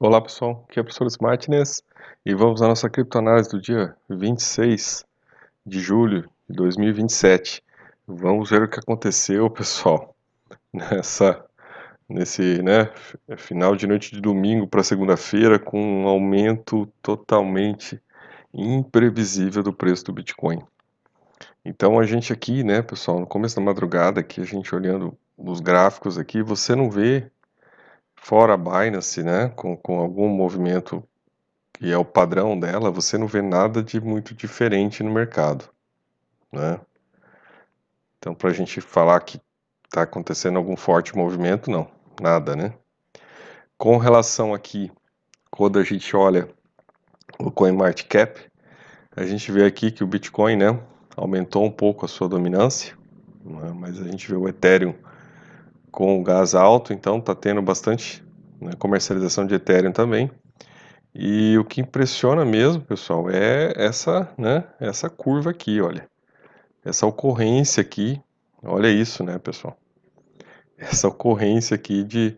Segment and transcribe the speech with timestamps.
[0.00, 1.80] Olá pessoal, aqui é o professor Smartness
[2.26, 5.06] e vamos à nossa criptoanálise do dia 26
[5.64, 7.62] de julho de 2027.
[8.04, 10.12] Vamos ver o que aconteceu, pessoal,
[10.74, 11.44] nessa
[12.08, 12.90] nesse né,
[13.36, 18.02] final de noite de domingo para segunda-feira com um aumento totalmente
[18.52, 20.60] imprevisível do preço do Bitcoin.
[21.64, 25.60] Então a gente aqui, né, pessoal, no começo da madrugada aqui, a gente olhando os
[25.60, 27.30] gráficos aqui, você não vê
[28.24, 31.04] fora a Binance, né, com, com algum movimento
[31.74, 35.68] que é o padrão dela, você não vê nada de muito diferente no mercado,
[36.50, 36.80] né?
[38.18, 39.38] Então, para a gente falar que
[39.84, 41.86] está acontecendo algum forte movimento, não,
[42.18, 42.72] nada, né?
[43.76, 44.90] Com relação aqui,
[45.50, 46.48] quando a gente olha
[47.38, 48.40] o CoinMarketCap,
[49.14, 50.80] a gente vê aqui que o Bitcoin, né,
[51.14, 52.96] aumentou um pouco a sua dominância,
[53.44, 54.94] né, mas a gente vê o Ethereum
[55.94, 58.20] com o gás alto, então está tendo bastante
[58.60, 60.28] né, comercialização de Ethereum também.
[61.14, 66.08] E o que impressiona mesmo, pessoal, é essa, né, essa curva aqui, olha.
[66.84, 68.20] Essa ocorrência aqui,
[68.60, 69.78] olha isso, né, pessoal.
[70.76, 72.36] Essa ocorrência aqui de,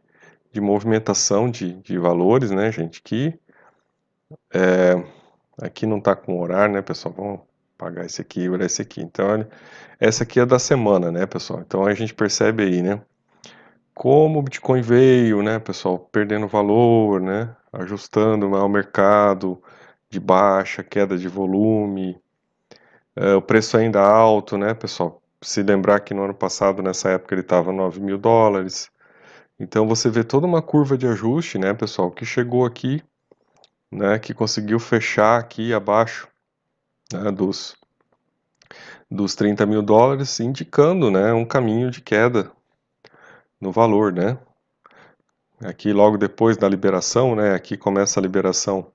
[0.53, 3.33] de movimentação de, de valores, né, gente, que
[4.53, 5.03] é,
[5.63, 7.41] aqui não está com horário, né, pessoal, vamos
[7.79, 9.01] apagar esse aqui e olhar esse aqui.
[9.01, 9.49] Então, olha,
[9.99, 11.63] essa aqui é da semana, né, pessoal.
[11.67, 13.01] Então, a gente percebe aí, né,
[13.97, 19.63] como o Bitcoin veio, né, pessoal, perdendo valor, né, ajustando ao mercado
[20.11, 22.21] de baixa, queda de volume,
[23.17, 25.23] é, o preço ainda alto, né, pessoal.
[25.41, 28.91] Se lembrar que no ano passado, nessa época, ele estava 9 mil dólares.
[29.59, 33.03] Então você vê toda uma curva de ajuste, né, pessoal, que chegou aqui,
[33.91, 36.29] né, que conseguiu fechar aqui abaixo
[37.11, 37.75] né, dos,
[39.11, 42.53] dos 30 mil dólares, indicando, né, um caminho de queda
[43.61, 44.39] no valor, né?
[45.65, 47.55] Aqui logo depois da liberação, né?
[47.55, 48.93] Aqui começa a liberação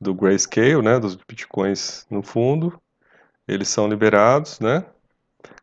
[0.00, 0.98] do grayscale, né?
[0.98, 2.80] Dos bitcoins no fundo,
[3.46, 4.84] eles são liberados, né?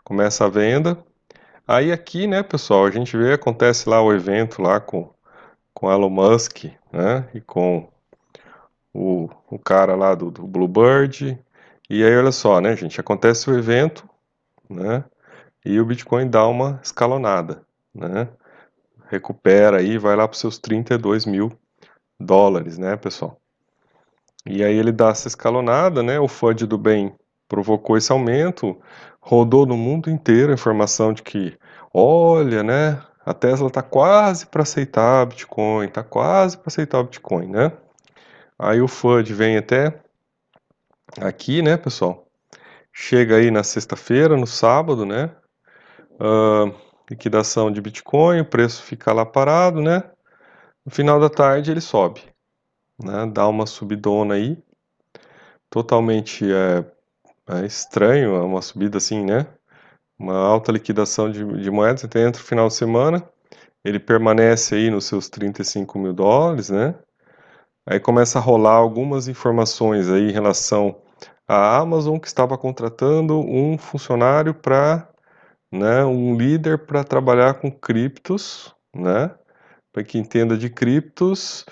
[0.03, 1.03] Começa a venda.
[1.67, 5.13] Aí aqui, né, pessoal, a gente vê acontece lá o evento lá com
[5.73, 7.29] com Elon Musk, né?
[7.35, 7.87] E com
[8.93, 11.37] o, o cara lá do, do Bluebird.
[11.89, 12.99] E aí, olha só, né, gente?
[12.99, 14.09] Acontece o evento,
[14.69, 15.03] né?
[15.63, 17.66] E o Bitcoin dá uma escalonada
[17.97, 18.29] né?
[19.09, 21.51] Recupera aí, vai lá para os seus 32 mil
[22.19, 23.39] dólares, né, pessoal?
[24.45, 26.19] E aí ele dá essa escalonada, né?
[26.19, 27.13] O FUD do bem
[27.47, 28.79] provocou esse aumento,
[29.19, 31.57] rodou no mundo inteiro a informação de que,
[31.93, 33.01] olha, né?
[33.25, 37.73] A Tesla está quase para aceitar Bitcoin, está quase para aceitar o Bitcoin, né?
[38.57, 40.01] Aí o FUD vem até
[41.19, 42.25] aqui, né, pessoal?
[42.93, 45.29] Chega aí na sexta-feira, no sábado, né?
[46.13, 46.73] Uh,
[47.09, 50.03] liquidação de Bitcoin, o preço fica lá parado, né?
[50.85, 52.21] No final da tarde ele sobe,
[53.01, 53.25] né?
[53.31, 54.57] Dá uma subidona aí,
[55.69, 56.85] totalmente é,
[57.49, 59.47] é estranho, é uma subida assim, né?
[60.19, 63.27] Uma alta liquidação de, de moedas, até entre o final de semana,
[63.83, 66.95] ele permanece aí nos seus 35 mil dólares, né?
[67.85, 71.01] Aí começa a rolar algumas informações aí em relação
[71.47, 75.07] à Amazon que estava contratando um funcionário para
[75.71, 79.31] né, um líder para trabalhar com criptos, né,
[79.91, 81.65] para quem entenda de criptos,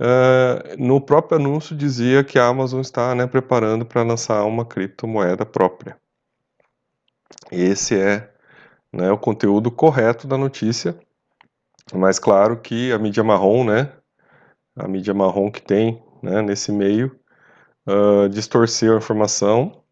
[0.00, 5.46] uh, no próprio anúncio dizia que a Amazon está né, preparando para lançar uma criptomoeda
[5.46, 5.96] própria.
[7.50, 8.32] Esse é
[8.92, 10.98] né, o conteúdo correto da notícia,
[11.94, 13.92] mas claro que a mídia marrom, né,
[14.76, 17.18] a mídia marrom que tem né, nesse meio,
[17.86, 19.82] uh, distorceu a informação,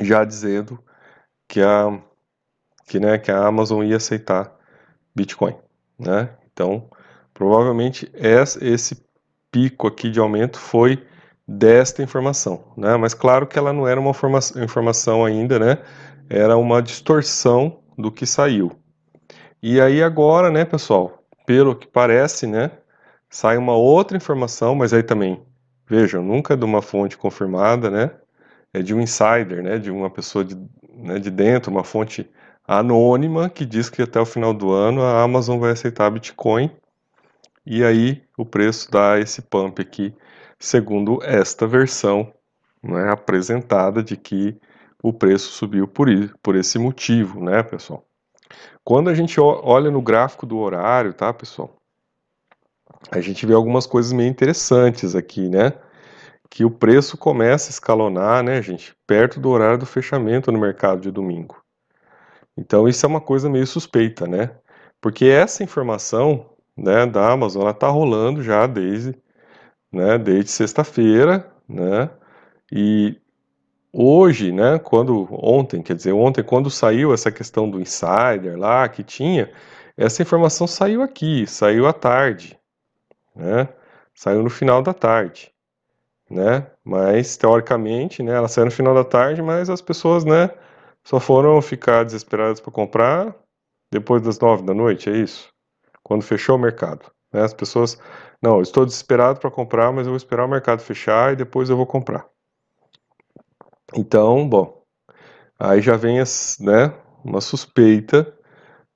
[0.00, 0.82] já dizendo
[1.48, 2.00] que a
[2.88, 4.50] que, né, que a Amazon ia aceitar
[5.14, 5.54] Bitcoin,
[5.98, 6.30] né?
[6.52, 6.88] Então,
[7.34, 9.04] provavelmente esse
[9.52, 11.04] pico aqui de aumento foi
[11.46, 12.96] desta informação, né?
[12.96, 14.12] Mas claro que ela não era uma
[14.62, 15.78] informação ainda, né?
[16.28, 18.72] Era uma distorção do que saiu.
[19.62, 22.70] E aí agora, né, pessoal, pelo que parece, né,
[23.28, 25.42] sai uma outra informação, mas aí também,
[25.86, 28.10] vejam, nunca é de uma fonte confirmada, né?
[28.72, 30.56] É de um insider, né, de uma pessoa de,
[30.94, 32.30] né, de dentro, uma fonte
[32.68, 36.70] anônima que diz que até o final do ano a Amazon vai aceitar Bitcoin
[37.64, 40.14] e aí o preço dá esse pump aqui,
[40.58, 42.32] segundo esta versão
[42.82, 44.54] né, apresentada de que
[45.02, 46.08] o preço subiu por,
[46.42, 48.04] por esse motivo, né, pessoal?
[48.84, 51.76] Quando a gente olha no gráfico do horário, tá, pessoal?
[53.10, 55.72] A gente vê algumas coisas meio interessantes aqui, né?
[56.50, 61.00] Que o preço começa a escalonar, né, gente, perto do horário do fechamento no mercado
[61.02, 61.62] de domingo.
[62.58, 64.50] Então isso é uma coisa meio suspeita, né?
[65.00, 69.14] Porque essa informação, né, da Amazon, ela está rolando já desde,
[69.92, 72.10] né, desde sexta-feira, né,
[72.72, 73.16] e
[73.92, 79.04] hoje, né, quando ontem, quer dizer, ontem quando saiu essa questão do insider lá que
[79.04, 79.50] tinha,
[79.96, 82.58] essa informação saiu aqui, saiu à tarde,
[83.36, 83.68] né,
[84.14, 85.52] saiu no final da tarde,
[86.30, 90.50] né, mas teoricamente, né, ela saiu no final da tarde, mas as pessoas, né,
[91.08, 93.34] só foram ficar desesperadas para comprar
[93.90, 95.48] depois das nove da noite, é isso?
[96.02, 97.10] Quando fechou o mercado.
[97.32, 97.40] Né?
[97.40, 97.98] As pessoas,
[98.42, 101.78] não, estou desesperado para comprar, mas eu vou esperar o mercado fechar e depois eu
[101.78, 102.28] vou comprar.
[103.96, 104.82] Então, bom,
[105.58, 106.92] aí já vem as, né,
[107.24, 108.30] uma suspeita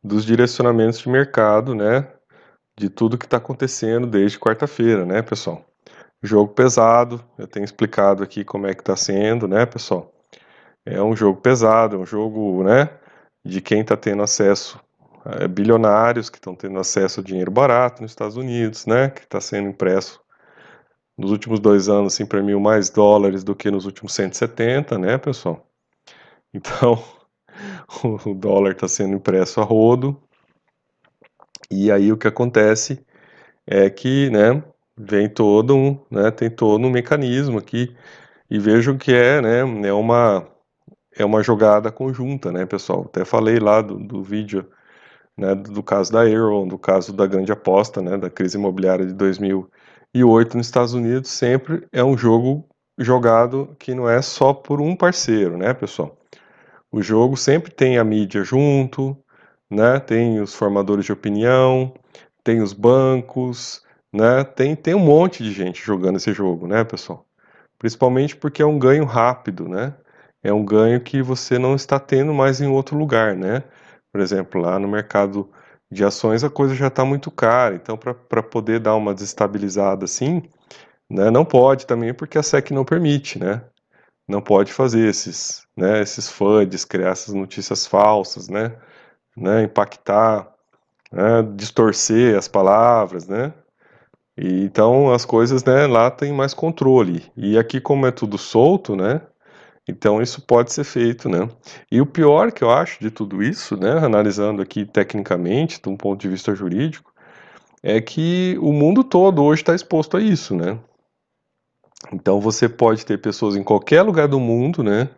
[0.05, 2.13] dos direcionamentos de mercado, né,
[2.79, 5.65] de tudo que está acontecendo desde quarta-feira, né, pessoal?
[6.23, 10.13] Jogo pesado, eu tenho explicado aqui como é que está sendo, né, pessoal?
[10.85, 12.91] É um jogo pesado, é um jogo, né,
[13.45, 14.81] de quem está tendo acesso,
[15.27, 19.41] é, bilionários que estão tendo acesso a dinheiro barato nos Estados Unidos, né, que está
[19.41, 20.23] sendo impresso
[21.17, 25.67] nos últimos dois anos se imprimiu mais dólares do que nos últimos 170, né, pessoal?
[26.53, 27.03] Então,
[28.27, 30.21] o dólar está sendo impresso a rodo,
[31.71, 33.05] e aí o que acontece
[33.67, 34.63] é que, né,
[34.97, 37.95] vem todo um, né, tem todo um mecanismo aqui,
[38.51, 40.52] e vejam que é, né, é uma
[41.17, 43.03] é uma jogada conjunta, né, pessoal?
[43.07, 44.67] Até falei lá do, do vídeo,
[45.37, 49.15] né, do caso da Aeron, do caso da grande aposta, né, da crise imobiliária de
[49.15, 52.69] 2008 nos Estados Unidos, sempre é um jogo
[52.99, 56.17] jogado que não é só por um parceiro, né, pessoal?
[56.91, 59.17] O jogo sempre tem a mídia junto,
[59.71, 61.95] né, tem os formadores de opinião,
[62.45, 63.83] tem os bancos,
[64.13, 67.27] né, tem, tem um monte de gente jogando esse jogo, né, pessoal?
[67.79, 69.95] Principalmente porque é um ganho rápido, né?
[70.43, 73.63] É um ganho que você não está tendo mais em outro lugar, né?
[74.13, 75.51] Por exemplo, lá no mercado
[75.91, 80.43] de ações a coisa já está muito cara, então para poder dar uma desestabilizada assim,
[81.11, 83.63] né, não pode também porque a SEC não permite, né?
[84.29, 88.77] Não pode fazer esses, né, esses FUDs, criar essas notícias falsas, né?
[89.37, 90.53] né impactar,
[91.13, 93.53] né, distorcer as palavras, né?
[94.37, 97.31] E, então as coisas, né, lá tem mais controle.
[97.37, 99.21] E aqui como é tudo solto, né?
[99.89, 101.49] Então isso pode ser feito, né?
[101.91, 105.97] E o pior que eu acho de tudo isso, né, analisando aqui tecnicamente, de um
[105.97, 107.13] ponto de vista jurídico,
[107.83, 110.79] é que o mundo todo hoje está exposto a isso, né?
[112.13, 115.09] Então você pode ter pessoas em qualquer lugar do mundo, né,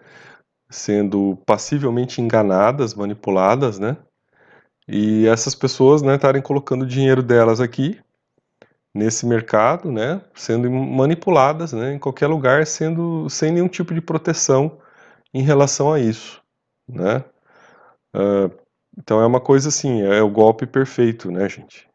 [0.70, 3.96] sendo passivelmente enganadas, manipuladas, né?
[4.88, 7.98] E essas pessoas, né, estarem colocando o dinheiro delas aqui
[8.94, 14.78] nesse mercado, né, sendo manipuladas, né, em qualquer lugar, sendo sem nenhum tipo de proteção
[15.32, 16.40] em relação a isso,
[16.88, 17.24] né.
[18.14, 18.50] Uh,
[18.96, 21.88] então é uma coisa assim, é o golpe perfeito, né, gente?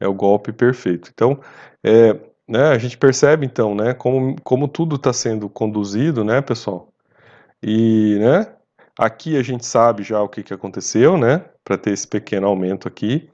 [0.00, 1.10] É o golpe perfeito.
[1.14, 1.40] Então,
[1.84, 2.14] é,
[2.48, 6.88] né, a gente percebe então, né, como, como tudo está sendo conduzido, né, pessoal?
[7.62, 8.52] E, né,
[8.98, 12.88] aqui a gente sabe já o que, que aconteceu, né, para ter esse pequeno aumento
[12.88, 13.30] aqui.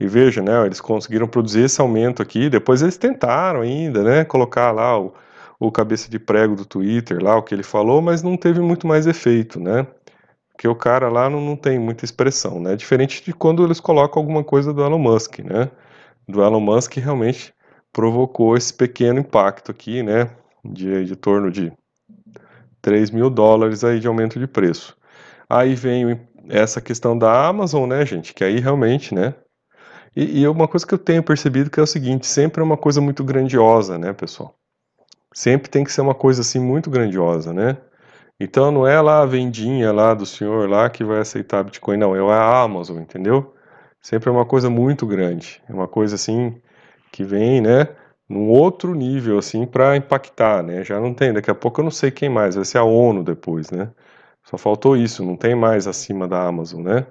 [0.00, 4.72] E veja, né, eles conseguiram produzir esse aumento aqui, depois eles tentaram ainda, né, colocar
[4.72, 5.12] lá o,
[5.58, 8.86] o cabeça de prego do Twitter, lá o que ele falou, mas não teve muito
[8.86, 9.86] mais efeito, né,
[10.50, 14.22] porque o cara lá não, não tem muita expressão, né, diferente de quando eles colocam
[14.22, 15.70] alguma coisa do Elon Musk, né,
[16.26, 17.52] do Elon Musk realmente
[17.92, 20.30] provocou esse pequeno impacto aqui, né,
[20.64, 21.70] de, de torno de
[22.80, 24.96] 3 mil dólares aí de aumento de preço.
[25.46, 29.34] Aí vem essa questão da Amazon, né, gente, que aí realmente, né,
[30.14, 32.76] e, e uma coisa que eu tenho percebido que é o seguinte, sempre é uma
[32.76, 34.54] coisa muito grandiosa, né, pessoal?
[35.32, 37.76] Sempre tem que ser uma coisa assim muito grandiosa, né?
[38.38, 42.16] Então não é lá a vendinha lá do senhor lá que vai aceitar Bitcoin, não,
[42.16, 43.54] é a Amazon, entendeu?
[44.00, 46.60] Sempre é uma coisa muito grande, é uma coisa assim
[47.12, 47.88] que vem, né,
[48.28, 50.84] num outro nível assim para impactar, né?
[50.84, 53.22] Já não tem, daqui a pouco eu não sei quem mais, vai ser a ONU
[53.22, 53.90] depois, né?
[54.44, 57.06] Só faltou isso, não tem mais acima da Amazon, né?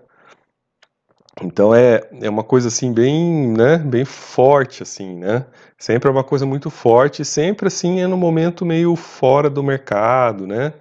[1.42, 5.46] Então é, é uma coisa assim bem, né, bem forte assim, né?
[5.78, 10.46] Sempre é uma coisa muito forte, sempre assim é no momento meio fora do mercado,
[10.46, 10.74] né?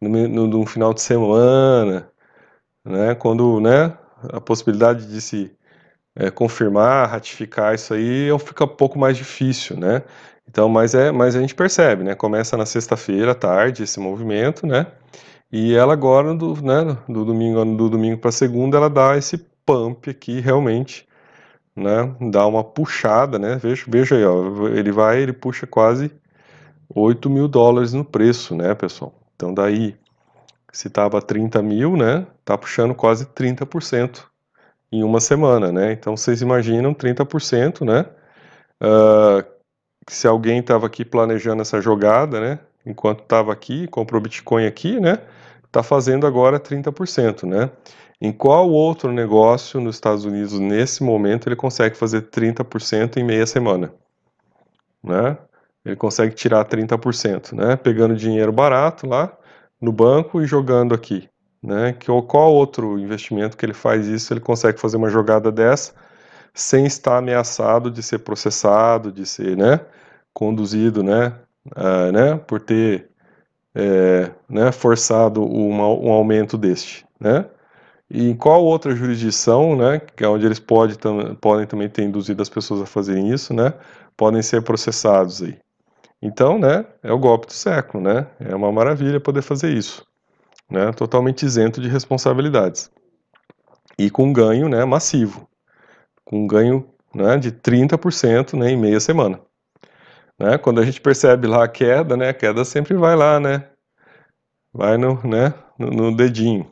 [0.00, 2.08] No, no, no final de semana,
[2.84, 3.14] né?
[3.14, 3.96] Quando, né,
[4.32, 5.52] a possibilidade de se
[6.16, 10.02] é, confirmar, ratificar isso aí fica um pouco mais difícil, né?
[10.48, 12.14] Então, mas é, mas a gente percebe, né?
[12.14, 14.86] Começa na sexta-feira à tarde esse movimento, né?
[15.52, 20.08] E ela agora do, né, do domingo do domingo para segunda ela dá esse pump
[20.10, 21.06] aqui realmente,
[21.74, 22.14] né?
[22.30, 23.56] Dá uma puxada, né?
[23.56, 26.10] Veja, veja aí, ó, ele vai, ele puxa quase
[26.94, 29.14] 8 mil dólares no preço, né, pessoal?
[29.36, 29.96] Então daí,
[30.72, 32.26] se tava 30 mil, né?
[32.44, 34.24] Tá puxando quase 30%
[34.92, 35.92] em uma semana, né?
[35.92, 38.06] Então vocês imaginam 30%, né?
[38.82, 39.44] Uh,
[40.08, 42.58] se alguém estava aqui planejando essa jogada, né?
[42.84, 45.18] Enquanto estava aqui, comprou Bitcoin aqui, né?
[45.64, 47.70] Está fazendo agora 30%, né?
[48.20, 53.46] Em qual outro negócio nos Estados Unidos nesse momento ele consegue fazer 30% em meia
[53.46, 53.92] semana,
[55.02, 55.38] né?
[55.84, 57.76] Ele consegue tirar 30%, né?
[57.76, 59.32] Pegando dinheiro barato lá
[59.80, 61.28] no banco e jogando aqui,
[61.62, 61.94] né?
[61.94, 65.94] Que, qual outro investimento que ele faz isso, ele consegue fazer uma jogada dessa
[66.52, 69.80] sem estar ameaçado de ser processado, de ser, né?
[70.34, 71.34] Conduzido, né?
[71.76, 72.36] Uh, né?
[72.36, 73.10] Por ter
[73.74, 77.46] é, né, forçado uma, um aumento deste, né?
[78.10, 82.02] E em qual outra jurisdição, né, que é onde eles pode, tam, podem também ter
[82.02, 83.72] induzido as pessoas a fazerem isso, né,
[84.16, 85.56] podem ser processados aí.
[86.20, 88.26] Então, né, é o golpe do século, né?
[88.38, 90.04] É uma maravilha poder fazer isso,
[90.70, 90.92] né?
[90.92, 92.90] Totalmente isento de responsabilidades.
[93.98, 95.48] E com ganho, né, massivo.
[96.24, 99.40] Com ganho, né, de 30%, né, em meia semana.
[100.38, 100.58] Né?
[100.58, 103.68] Quando a gente percebe lá a queda, né, a queda sempre vai lá, né?
[104.72, 106.70] Vai no, né, no, no dedinho.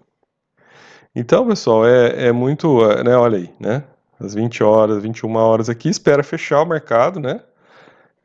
[1.21, 3.83] Então, pessoal, é, é muito, né, olha aí, né?
[4.21, 7.41] Às 20 horas, 21 horas aqui, espera fechar o mercado, né?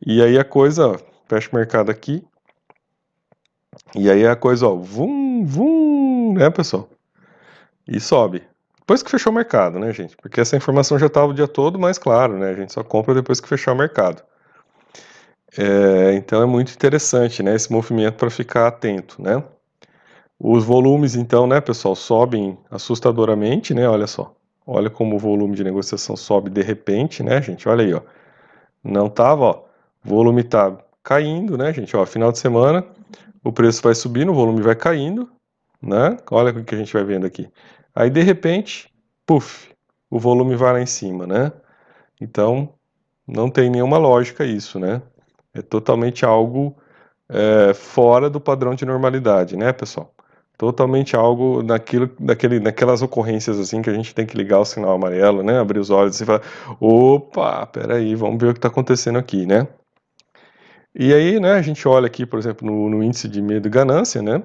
[0.06, 0.96] E aí a coisa,
[1.28, 2.24] fecha o mercado aqui.
[3.96, 6.88] E aí a coisa, ó, vum, vum, né, pessoal?
[7.88, 8.44] E sobe.
[8.78, 10.16] Depois que fechou o mercado, né, gente?
[10.18, 12.52] Porque essa informação já estava o dia todo, mas claro, né?
[12.52, 14.22] A gente só compra depois que fechar o mercado.
[15.58, 19.44] É, então é muito interessante, né, esse movimento para ficar atento, né?
[20.46, 23.88] Os volumes, então, né, pessoal, sobem assustadoramente, né?
[23.88, 24.36] Olha só.
[24.68, 27.70] Olha como o volume de negociação sobe de repente, né, gente?
[27.70, 28.02] Olha aí, ó.
[28.84, 29.64] Não tava, ó.
[30.06, 31.96] O volume tá caindo, né, gente?
[31.96, 32.86] Ó, final de semana,
[33.42, 35.32] o preço vai subindo, o volume vai caindo,
[35.82, 36.18] né?
[36.30, 37.50] Olha o que a gente vai vendo aqui.
[37.96, 38.94] Aí, de repente,
[39.26, 39.70] puf,
[40.10, 41.54] o volume vai lá em cima, né?
[42.20, 42.68] Então,
[43.26, 45.02] não tem nenhuma lógica isso, né?
[45.54, 46.76] É totalmente algo
[47.30, 50.14] é, fora do padrão de normalidade, né, pessoal?
[50.58, 54.94] Totalmente algo naquilo, naquele, naquelas ocorrências assim que a gente tem que ligar o sinal
[54.94, 55.60] amarelo, né?
[55.60, 56.42] Abrir os olhos e falar,
[56.80, 59.68] opa, peraí, vamos ver o que está acontecendo aqui, né?
[60.96, 63.72] E aí, né, a gente olha aqui, por exemplo, no, no, índice de medo e
[63.72, 64.44] ganância, né?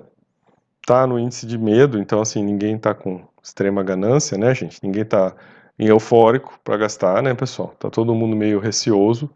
[0.87, 4.83] Tá no índice de medo, então assim, ninguém tá com extrema ganância, né, gente?
[4.83, 5.35] Ninguém tá
[5.79, 7.75] em eufórico para gastar, né, pessoal?
[7.79, 9.31] Tá todo mundo meio receoso.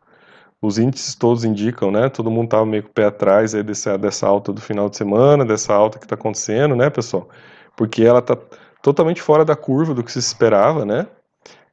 [0.62, 2.08] Os índices todos indicam, né?
[2.08, 4.96] Todo mundo tava meio com o pé atrás aí dessa, dessa alta do final de
[4.96, 7.28] semana, dessa alta que tá acontecendo, né, pessoal?
[7.76, 8.38] Porque ela tá
[8.80, 11.08] totalmente fora da curva do que se esperava, né?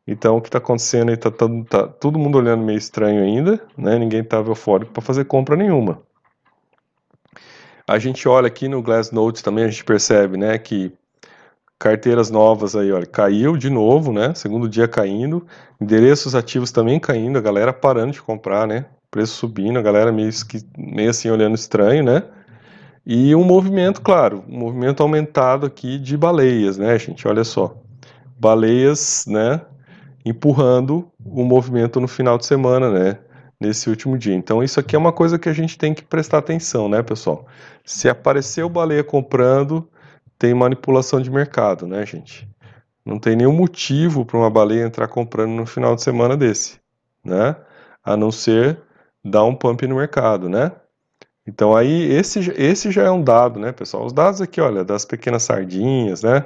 [0.07, 3.61] Então, o que está acontecendo aí está tá, tá, todo mundo olhando meio estranho ainda,
[3.77, 3.99] né?
[3.99, 6.01] Ninguém estava eufórico para fazer compra nenhuma.
[7.87, 10.91] A gente olha aqui no Glassnode também, a gente percebe, né, que
[11.79, 14.33] carteiras novas aí, olha, caiu de novo, né?
[14.35, 15.45] Segundo dia caindo,
[15.79, 18.85] endereços ativos também caindo, a galera parando de comprar, né?
[19.09, 20.29] Preço subindo, a galera meio,
[20.77, 22.23] meio assim olhando estranho, né?
[23.05, 27.27] E um movimento, claro, um movimento aumentado aqui de baleias, né, gente?
[27.27, 27.75] Olha só.
[28.37, 29.61] Baleias, né?
[30.25, 33.17] empurrando o movimento no final de semana, né?
[33.59, 34.33] Nesse último dia.
[34.35, 37.45] Então, isso aqui é uma coisa que a gente tem que prestar atenção, né, pessoal?
[37.83, 39.87] Se apareceu baleia comprando,
[40.39, 42.49] tem manipulação de mercado, né, gente?
[43.05, 46.79] Não tem nenhum motivo para uma baleia entrar comprando no final de semana desse,
[47.23, 47.55] né?
[48.03, 48.81] A não ser
[49.23, 50.71] dar um pump no mercado, né?
[51.45, 54.05] Então aí esse, esse já é um dado, né, pessoal?
[54.05, 56.45] Os dados aqui, olha, das pequenas sardinhas, né?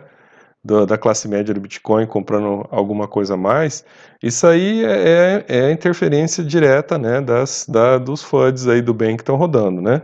[0.63, 3.83] do, da classe média do Bitcoin comprando alguma coisa a mais,
[4.21, 9.17] isso aí é, é, é interferência direta né, das, da, dos FUDs aí do bem
[9.17, 10.01] que estão rodando, né?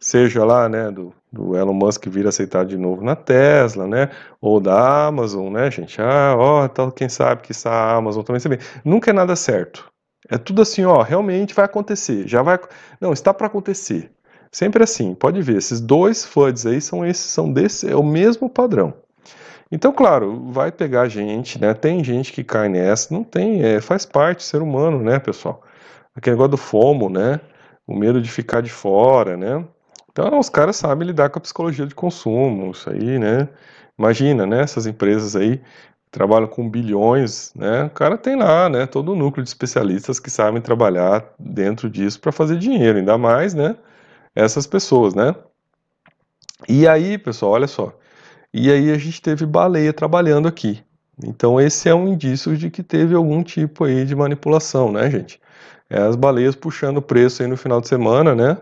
[0.00, 4.10] Seja lá, né, do, do Elon Musk vir aceitar de novo na Tesla, né,
[4.40, 6.00] ou da Amazon, né, gente?
[6.00, 8.58] Ah, ó, tal, quem sabe que a Amazon também sabe.
[8.84, 9.90] Nunca é nada certo.
[10.28, 12.58] É tudo assim, ó, realmente vai acontecer, já vai,
[13.00, 14.10] não, está para acontecer.
[14.50, 18.50] Sempre assim, pode ver, esses dois FUDs aí são esses, são desse, é o mesmo
[18.50, 18.92] padrão.
[19.70, 21.72] Então, claro, vai pegar gente, né?
[21.72, 25.62] Tem gente que cai nessa, não tem, é, faz parte, ser humano, né, pessoal?
[26.14, 27.40] Aquele negócio do FOMO, né?
[27.86, 29.64] O medo de ficar de fora, né?
[30.12, 33.48] Então, os caras sabem lidar com a psicologia de consumo, isso aí, né?
[33.98, 34.60] Imagina, né?
[34.62, 35.60] Essas empresas aí
[36.10, 37.84] trabalham com bilhões, né?
[37.84, 38.86] O cara tem lá, né?
[38.86, 43.54] Todo o núcleo de especialistas que sabem trabalhar dentro disso para fazer dinheiro, ainda mais,
[43.54, 43.76] né?
[44.34, 45.34] Essas pessoas, né?
[46.68, 47.96] E aí, pessoal, olha só.
[48.52, 50.82] E aí a gente teve baleia trabalhando aqui.
[51.24, 55.40] Então esse é um indício de que teve algum tipo aí de manipulação, né, gente?
[55.88, 58.58] É as baleias puxando o preço aí no final de semana, né?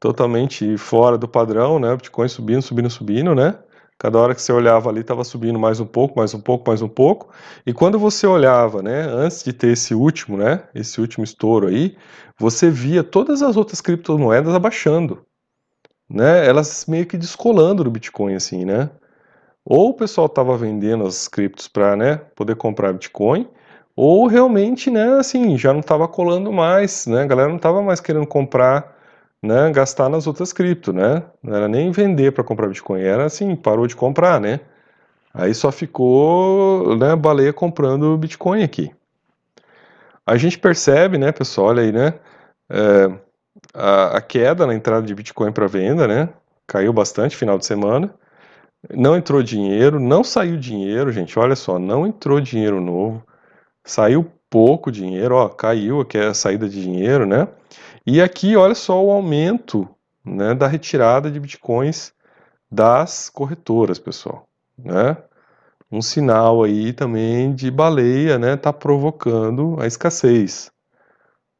[0.00, 1.92] Totalmente fora do padrão, né?
[1.92, 3.58] O Bitcoin subindo, subindo, subindo, né?
[3.98, 6.80] Cada hora que você olhava ali estava subindo mais um pouco, mais um pouco, mais
[6.80, 7.28] um pouco.
[7.66, 11.94] E quando você olhava, né, antes de ter esse último, né, esse último estouro aí,
[12.38, 15.26] você via todas as outras criptomoedas abaixando,
[16.10, 16.46] né?
[16.46, 18.90] Elas meio que descolando do Bitcoin assim, né?
[19.64, 23.48] Ou o pessoal estava vendendo as criptos para, né, poder comprar Bitcoin,
[23.96, 27.22] ou realmente, né, assim, já não estava colando mais, né?
[27.22, 28.96] A galera não estava mais querendo comprar
[29.42, 31.22] né, gastar nas outras cripto, né?
[31.42, 34.60] Não era nem vender para comprar Bitcoin, era assim, parou de comprar, né?
[35.32, 38.92] Aí só ficou, né, baleia comprando Bitcoin aqui.
[40.26, 42.14] A gente percebe, né, pessoal, olha aí, né,
[42.68, 43.10] é,
[43.74, 46.28] a, a, queda na entrada de Bitcoin para venda, né,
[46.66, 48.12] caiu bastante final de semana.
[48.94, 53.22] Não entrou dinheiro, não saiu dinheiro, gente, olha só, não entrou dinheiro novo,
[53.84, 57.46] saiu pouco dinheiro, ó, caiu aqui a saída de dinheiro, né?
[58.12, 59.88] E aqui, olha só o aumento
[60.24, 62.12] né, da retirada de bitcoins
[62.68, 64.48] das corretoras, pessoal.
[64.76, 65.16] Né?
[65.88, 68.56] Um sinal aí também de baleia, né?
[68.56, 70.72] Tá provocando a escassez.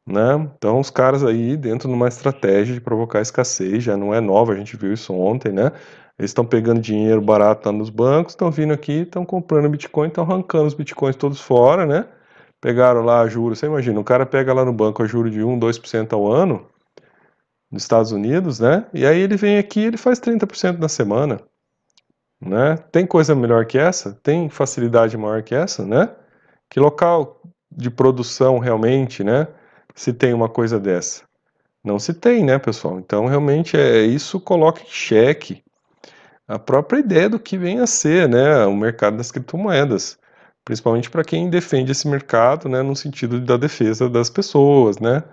[0.05, 0.45] Né?
[0.57, 4.51] Então os caras aí dentro de uma estratégia de provocar escassez, já não é nova,
[4.51, 5.71] a gente viu isso ontem, né?
[6.19, 10.67] Eles estão pegando dinheiro barato nos bancos, estão vindo aqui, estão comprando Bitcoin, estão arrancando
[10.67, 12.05] os Bitcoins todos fora, né?
[12.61, 15.43] Pegaram lá a juros, você imagina, o cara pega lá no banco a juros de
[15.43, 16.67] 1, 2% ao ano,
[17.71, 18.85] nos Estados Unidos, né?
[18.93, 21.41] E aí ele vem aqui ele faz 30% na semana.
[22.39, 22.75] Né?
[22.91, 24.13] Tem coisa melhor que essa?
[24.23, 26.09] Tem facilidade maior que essa, né?
[26.69, 27.41] Que local
[27.71, 29.47] de produção realmente, né?
[29.95, 31.23] Se tem uma coisa dessa?
[31.83, 32.99] Não se tem, né, pessoal?
[32.99, 35.63] Então, realmente, é isso coloca em xeque
[36.47, 40.19] a própria ideia do que vem a ser, né, o mercado das criptomoedas
[40.63, 45.23] principalmente para quem defende esse mercado, né, no sentido da defesa das pessoas, né,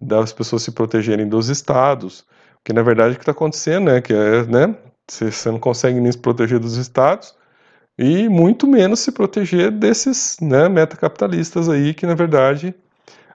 [0.00, 2.24] das pessoas se protegerem dos estados,
[2.64, 4.76] que na verdade o que está acontecendo, né, que é, né,
[5.08, 7.34] você não consegue nem se proteger dos estados
[7.98, 12.74] e muito menos se proteger desses, né, metacapitalistas aí que na verdade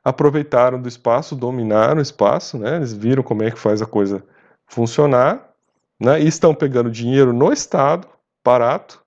[0.04, 4.24] aproveitaram do espaço, dominaram o espaço, né, eles viram como é que faz a coisa
[4.68, 5.50] funcionar,
[6.00, 8.08] né, e estão pegando dinheiro no estado,
[8.44, 9.02] barato,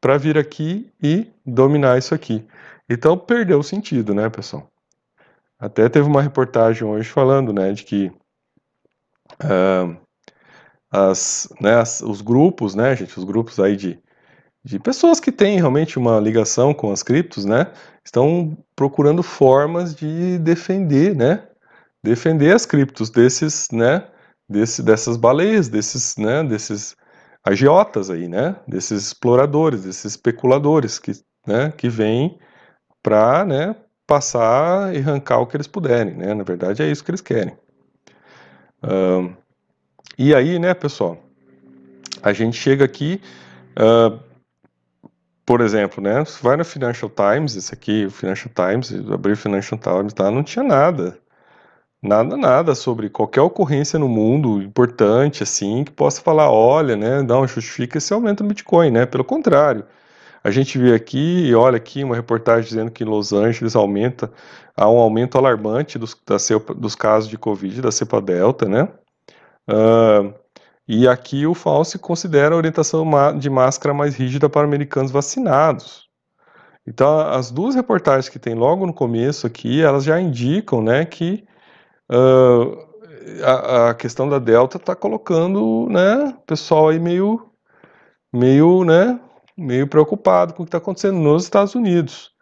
[0.00, 2.46] para vir aqui e dominar isso aqui.
[2.88, 4.70] Então perdeu o sentido, né, pessoal?
[5.58, 8.12] Até teve uma reportagem hoje falando, né, de que
[9.42, 9.96] uh,
[10.90, 13.98] as, né, as, os grupos, né, gente, os grupos aí de,
[14.64, 17.72] de pessoas que têm realmente uma ligação com as criptos, né,
[18.04, 21.46] estão procurando formas de defender, né,
[22.02, 24.06] defender as criptos desses, né,
[24.48, 26.96] desse, dessas baleias, desses, né, desses
[27.48, 28.56] agiotas aí, né?
[28.66, 31.12] Desses exploradores, desses especuladores que,
[31.46, 32.38] né, que vêm
[33.02, 33.74] para, né,
[34.06, 36.34] passar e arrancar o que eles puderem, né?
[36.34, 37.56] Na verdade é isso que eles querem.
[38.82, 39.34] Uh,
[40.18, 41.18] e aí, né, pessoal,
[42.22, 43.20] a gente chega aqui,
[43.78, 44.18] uh,
[45.46, 49.80] por exemplo, né, vai no Financial Times, esse aqui, o Financial Times, abrir o Financial
[49.80, 51.18] Times, tá, não tinha nada
[52.00, 57.46] Nada, nada sobre qualquer ocorrência no mundo importante, assim, que possa falar, olha, né, não,
[57.46, 59.04] justifica esse aumento no Bitcoin, né?
[59.04, 59.84] Pelo contrário,
[60.44, 64.30] a gente vê aqui, olha aqui, uma reportagem dizendo que em Los Angeles aumenta,
[64.76, 66.36] há um aumento alarmante dos, da
[66.74, 68.88] dos casos de Covid, da cepa Delta, né?
[69.68, 70.32] Uh,
[70.86, 73.04] e aqui o Fauci considera a orientação
[73.38, 76.08] de máscara mais rígida para americanos vacinados.
[76.86, 81.44] Então, as duas reportagens que tem logo no começo aqui, elas já indicam, né, que
[82.10, 82.88] uh,
[83.44, 87.50] a, a, questão da Delta está colocando, né, o pessoal aí meio,
[88.32, 89.20] meio, né,
[89.56, 92.32] meio preocupado com o que está acontecendo nos Estados Unidos.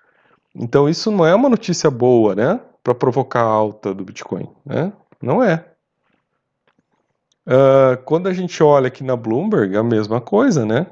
[0.55, 4.93] Então isso não é uma notícia boa, né, para provocar a alta do Bitcoin, né?
[5.21, 5.65] Não é.
[7.47, 10.87] Uh, quando a gente olha aqui na Bloomberg, a mesma coisa, né?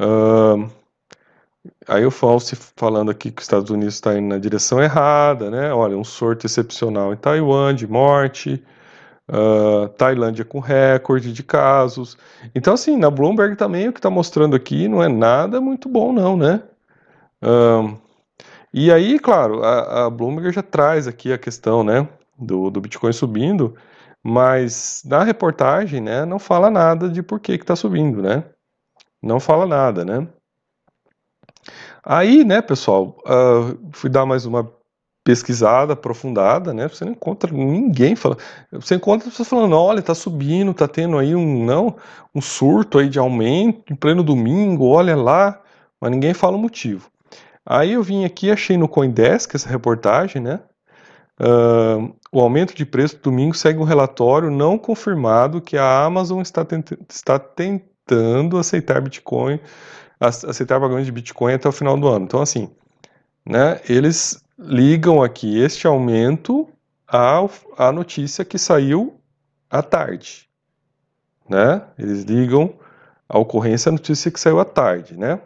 [0.00, 0.70] Uh,
[1.88, 5.72] Aí o Fauci falando aqui que os Estados Unidos está indo na direção errada, né?
[5.72, 8.62] Olha, um sorto excepcional em Taiwan de morte,
[9.28, 12.18] uh, Tailândia com recorde de casos.
[12.54, 16.12] Então, assim, na Bloomberg também o que está mostrando aqui não é nada muito bom,
[16.12, 16.62] não, né?
[18.72, 22.06] E aí, claro, a, a, Bloomberg já traz aqui a questão, né,
[22.38, 23.74] do, do Bitcoin subindo,
[24.22, 28.44] mas na reportagem, né, não fala nada de por que está subindo, né?
[29.22, 30.28] Não fala nada, né?
[32.10, 34.72] Aí, né, pessoal, uh, fui dar mais uma
[35.22, 36.88] pesquisada aprofundada, né?
[36.88, 38.38] Você não encontra ninguém falando.
[38.72, 41.96] Você encontra pessoas falando, olha, tá subindo, tá tendo aí um não,
[42.34, 45.60] um surto aí de aumento em pleno domingo, olha lá,
[46.00, 47.10] mas ninguém fala o motivo.
[47.66, 50.60] Aí eu vim aqui, achei no CoinDesk essa reportagem, né?
[51.38, 56.40] Uh, o aumento de preço do domingo segue um relatório não confirmado que a Amazon
[56.40, 56.66] está,
[57.06, 57.36] está
[58.08, 59.60] aceitando aceitar Bitcoin,
[60.20, 62.24] aceitar pagamento de Bitcoin até o final do ano.
[62.24, 62.70] Então, assim,
[63.46, 66.68] né, eles ligam aqui este aumento
[67.06, 67.40] à,
[67.76, 69.20] à notícia que saiu
[69.70, 70.48] à tarde.
[71.48, 71.82] Né?
[71.98, 72.74] Eles ligam
[73.28, 75.16] a ocorrência à notícia que saiu à tarde.
[75.16, 75.40] Né?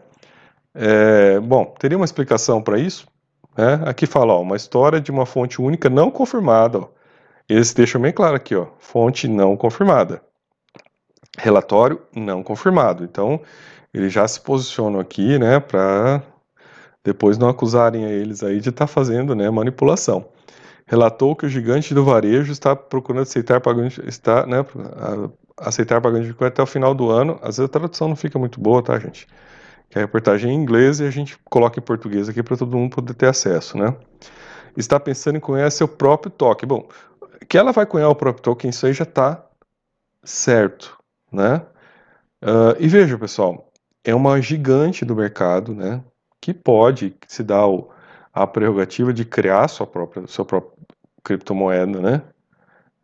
[0.74, 3.06] É, bom, teria uma explicação para isso?
[3.56, 3.82] Né?
[3.84, 6.78] Aqui fala, ó, uma história de uma fonte única não confirmada.
[6.78, 6.88] Ó.
[7.48, 10.22] Eles deixam bem claro aqui, ó, fonte não confirmada.
[11.38, 13.04] Relatório não confirmado.
[13.04, 13.40] Então,
[13.92, 16.22] eles já se posicionam aqui, né, para
[17.04, 20.28] depois não acusarem a eles aí de estar tá fazendo, né, manipulação.
[20.86, 24.64] Relatou que o gigante do varejo está procurando aceitar pagamento, está, né,
[25.56, 27.38] aceitar pagamento de até o final do ano.
[27.40, 29.26] Às vezes a tradução não fica muito boa, tá, gente?
[29.88, 32.76] Que a reportagem é em inglês e a gente coloca em português aqui para todo
[32.76, 33.94] mundo poder ter acesso, né?
[34.76, 36.66] Está pensando em cunhar seu próprio toque.
[36.66, 36.88] Bom,
[37.48, 39.44] que ela vai cunhar o próprio token, isso aí já está
[40.24, 40.98] certo,
[41.30, 41.62] né?
[42.42, 43.71] Uh, e veja, pessoal,
[44.04, 46.02] é uma gigante do mercado, né?
[46.40, 47.90] Que pode se dar o,
[48.32, 50.72] a prerrogativa de criar sua própria, sua própria
[51.22, 52.22] criptomoeda, né?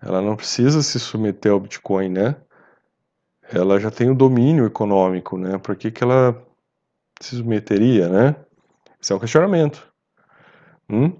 [0.00, 2.36] Ela não precisa se submeter ao Bitcoin, né?
[3.50, 5.58] Ela já tem o domínio econômico, né?
[5.58, 6.40] Por que, que ela
[7.20, 8.36] se submeteria, né?
[9.00, 9.86] Esse é um questionamento.
[10.88, 11.12] Hum?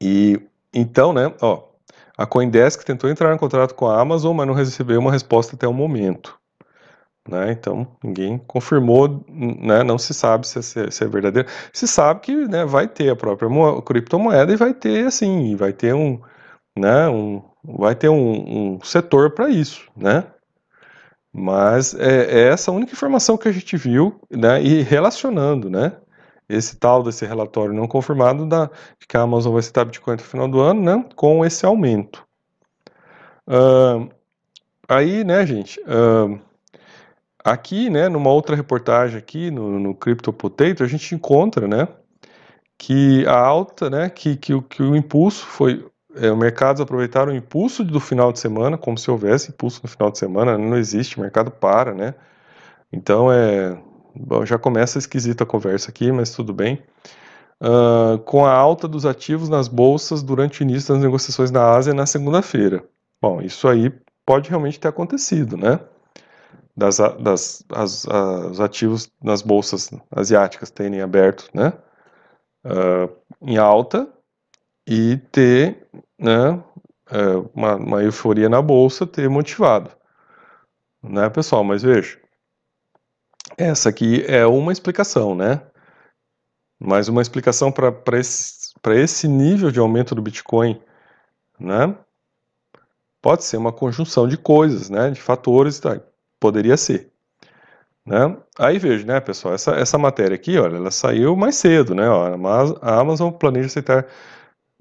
[0.00, 0.40] E
[0.72, 1.64] então, né, ó,
[2.16, 5.66] a Coindesk tentou entrar em contrato com a Amazon, mas não recebeu uma resposta até
[5.66, 6.39] o momento.
[7.30, 7.52] Né?
[7.52, 9.84] Então, ninguém confirmou, né?
[9.84, 11.48] não se sabe se é, se é verdadeiro.
[11.72, 13.48] Se sabe que né, vai ter a própria
[13.82, 16.20] criptomoeda e vai ter, assim, vai ter um,
[16.76, 20.24] né, um, vai ter um, um setor para isso, né?
[21.32, 24.60] Mas é, é, essa a única informação que a gente viu, né?
[24.60, 25.92] E relacionando, né?
[26.48, 28.68] esse tal desse relatório não confirmado da,
[29.08, 32.26] que a Amazon vai citar Bitcoin até o final do ano, né, com esse aumento.
[33.46, 34.10] Uh,
[34.88, 36.40] aí, né, gente, uh,
[37.44, 41.88] aqui, né, numa outra reportagem aqui no, no Crypto Potato, a gente encontra, né,
[42.78, 47.36] que a alta, né, que, que, que o impulso foi, é, os mercados aproveitaram o
[47.36, 51.18] impulso do final de semana, como se houvesse impulso no final de semana, não existe,
[51.18, 52.14] o mercado para, né,
[52.92, 53.78] então é
[54.14, 56.82] Bom, já começa esquisita a conversa aqui, mas tudo bem.
[57.62, 61.92] Uh, com a alta dos ativos nas bolsas durante o início das negociações na Ásia
[61.92, 62.82] na segunda-feira.
[63.20, 63.92] Bom, isso aí
[64.24, 65.78] pode realmente ter acontecido, né?
[66.80, 68.06] Das, das as,
[68.50, 71.74] os ativos nas bolsas asiáticas terem aberto, né?
[72.64, 74.10] Uh, em alta
[74.86, 75.86] e ter,
[76.18, 76.52] né?
[77.12, 79.90] Uh, uma, uma euforia na bolsa ter motivado,
[81.02, 81.62] né, pessoal?
[81.62, 82.18] Mas veja,
[83.58, 85.60] essa aqui é uma explicação, né?
[86.78, 90.80] Mas uma explicação para esse, esse nível de aumento do Bitcoin,
[91.58, 91.94] né?
[93.20, 95.10] Pode ser uma conjunção de coisas, né?
[95.10, 96.00] De fatores, tá?
[96.40, 97.12] Poderia ser.
[98.04, 98.36] Né?
[98.58, 102.08] Aí veja, né, pessoal, essa, essa matéria aqui, olha, ela saiu mais cedo, né?
[102.08, 102.34] Ó,
[102.80, 104.06] a Amazon planeja aceitar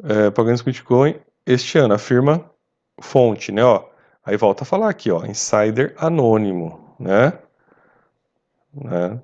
[0.03, 2.49] é, pagamentos Bitcoin este ano, afirma
[3.01, 3.63] fonte, né?
[3.63, 3.83] Ó,
[4.25, 7.33] aí volta a falar aqui, ó, insider anônimo, né?
[8.73, 9.19] né?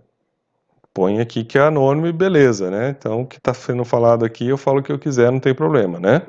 [0.94, 2.90] Põe aqui que é anônimo e beleza, né?
[2.90, 5.54] Então, o que está sendo falado aqui, eu falo o que eu quiser, não tem
[5.54, 6.22] problema, né?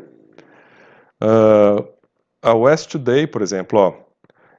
[1.22, 1.86] Uh,
[2.42, 4.05] a West Today, por exemplo, ó,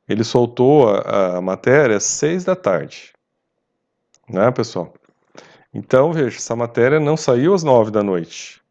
[0.08, 3.14] ele soltou a, a matéria às seis da tarde,
[4.30, 4.94] né, pessoal?
[5.74, 8.62] Então, veja, essa matéria não saiu às nove da noite.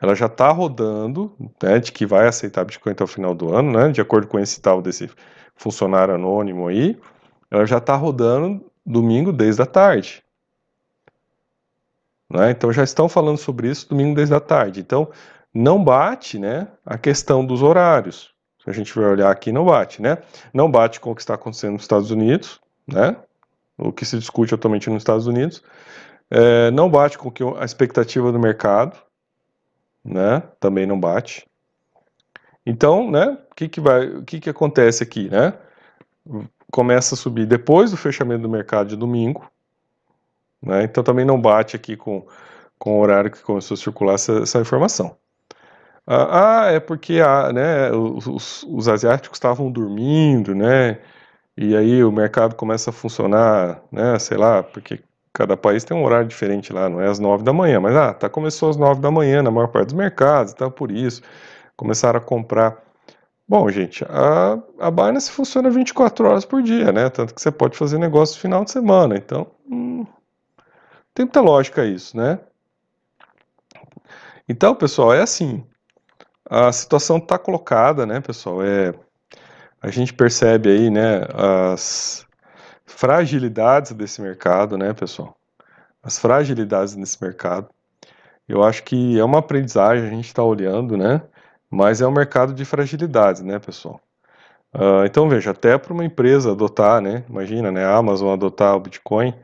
[0.00, 3.72] Ela já está rodando, né, de que vai aceitar Bitcoin até o final do ano,
[3.72, 5.10] né, de acordo com esse tal desse
[5.54, 6.98] funcionário anônimo aí,
[7.50, 10.24] ela já está rodando domingo desde a tarde.
[12.30, 12.52] Né?
[12.52, 14.80] Então já estão falando sobre isso domingo desde a tarde.
[14.80, 15.10] Então
[15.52, 18.32] não bate né, a questão dos horários.
[18.66, 20.02] A gente vai olhar aqui, não bate.
[20.02, 20.18] Né?
[20.52, 23.16] Não bate com o que está acontecendo nos Estados Unidos, né?
[23.78, 25.62] o que se discute atualmente nos Estados Unidos.
[26.30, 28.96] É, não bate com que a expectativa do mercado,
[30.04, 30.42] né?
[30.60, 31.46] também não bate.
[32.64, 35.28] Então, né, o que, que, vai, o que, que acontece aqui?
[35.30, 35.54] Né?
[36.70, 39.50] começa a subir depois do fechamento do mercado de domingo,
[40.62, 40.84] né?
[40.84, 42.26] então também não bate aqui com,
[42.78, 45.16] com o horário que começou a circular essa, essa informação.
[46.12, 50.98] Ah, ah, é porque ah, né, os, os asiáticos estavam dormindo, né?
[51.56, 54.18] E aí o mercado começa a funcionar, né?
[54.18, 55.00] Sei lá, porque
[55.32, 58.12] cada país tem um horário diferente lá, não é às nove da manhã, mas ah,
[58.14, 61.22] tá começou às nove da manhã na maior parte dos mercados, então por isso
[61.76, 62.82] começaram a comprar
[63.48, 67.10] Bom, gente, a, a Binance funciona 24 horas por dia, né?
[67.10, 69.16] Tanto que você pode fazer negócio no final de semana.
[69.16, 70.06] Então, hum,
[71.14, 72.38] tem muita lógica isso, né?
[74.48, 75.64] Então, pessoal, é assim.
[76.50, 78.62] A situação está colocada, né, pessoal?
[78.62, 78.92] É,
[79.80, 82.26] a gente percebe aí, né, as,
[83.00, 85.36] fragilidades desse mercado, né, pessoal?
[86.02, 87.68] As fragilidades desse mercado.
[88.48, 91.22] Eu acho que é uma aprendizagem, a gente está olhando, né?
[91.70, 94.00] Mas é um mercado de fragilidades, né, pessoal?
[94.74, 97.24] Uh, então, veja, até para uma empresa adotar, né?
[97.28, 97.84] Imagina, né?
[97.84, 99.34] A Amazon adotar o Bitcoin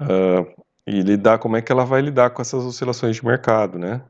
[0.00, 4.02] uh, e lidar, como é que ela vai lidar com essas oscilações de mercado, né?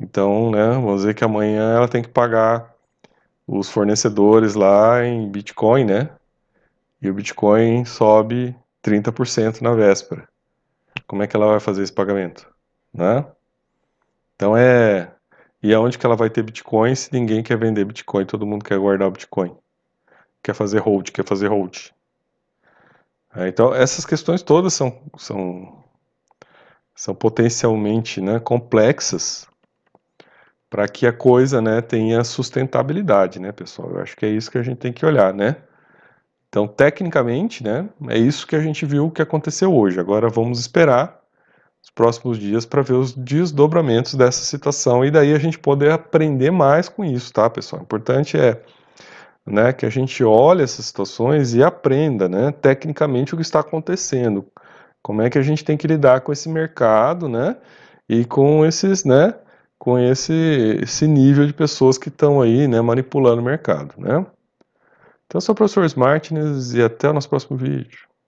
[0.00, 2.74] Então, né, vamos dizer que amanhã ela tem que pagar
[3.46, 6.10] os fornecedores lá em Bitcoin, né?
[7.02, 10.26] E o Bitcoin sobe 30% na véspera.
[11.06, 12.48] Como é que ela vai fazer esse pagamento,
[12.94, 13.26] né?
[14.36, 15.12] Então é
[15.62, 18.78] e aonde que ela vai ter Bitcoin se ninguém quer vender Bitcoin, todo mundo quer
[18.78, 19.54] guardar o Bitcoin.
[20.42, 21.90] Quer fazer hold, quer fazer hold.
[23.34, 25.84] É, então essas questões todas são são
[26.94, 29.49] são potencialmente, né, complexas
[30.70, 33.90] para que a coisa, né, tenha sustentabilidade, né, pessoal?
[33.90, 35.56] Eu acho que é isso que a gente tem que olhar, né?
[36.48, 39.98] Então, tecnicamente, né, é isso que a gente viu que aconteceu hoje.
[39.98, 41.20] Agora vamos esperar
[41.82, 46.50] os próximos dias para ver os desdobramentos dessa situação e daí a gente poder aprender
[46.50, 47.80] mais com isso, tá, pessoal?
[47.82, 48.62] O importante é
[49.46, 54.46] né, que a gente olhe essas situações e aprenda, né, tecnicamente o que está acontecendo.
[55.02, 57.56] Como é que a gente tem que lidar com esse mercado, né,
[58.08, 59.34] e com esses, né,
[59.80, 63.94] com esse, esse nível de pessoas que estão aí né, manipulando o mercado.
[63.96, 64.26] Né?
[65.26, 68.09] Então, eu sou o professor Martins e até o nosso próximo vídeo.